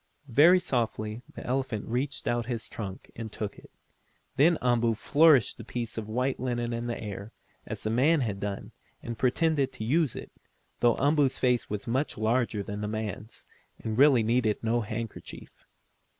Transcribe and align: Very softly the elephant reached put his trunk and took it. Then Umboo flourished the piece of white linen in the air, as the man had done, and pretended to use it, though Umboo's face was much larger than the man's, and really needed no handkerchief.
Very 0.33 0.57
softly 0.57 1.21
the 1.35 1.45
elephant 1.45 1.85
reached 1.87 2.25
put 2.25 2.47
his 2.47 2.67
trunk 2.67 3.11
and 3.15 3.31
took 3.31 3.59
it. 3.59 3.69
Then 4.35 4.57
Umboo 4.59 4.95
flourished 4.95 5.59
the 5.59 5.63
piece 5.63 5.95
of 5.95 6.07
white 6.09 6.39
linen 6.39 6.73
in 6.73 6.87
the 6.87 6.99
air, 6.99 7.33
as 7.67 7.83
the 7.83 7.91
man 7.91 8.21
had 8.21 8.39
done, 8.39 8.71
and 9.03 9.15
pretended 9.15 9.71
to 9.73 9.83
use 9.83 10.15
it, 10.15 10.31
though 10.79 10.95
Umboo's 10.95 11.37
face 11.37 11.69
was 11.69 11.85
much 11.85 12.17
larger 12.17 12.63
than 12.63 12.81
the 12.81 12.87
man's, 12.87 13.45
and 13.77 13.95
really 13.95 14.23
needed 14.23 14.63
no 14.63 14.81
handkerchief. 14.81 15.51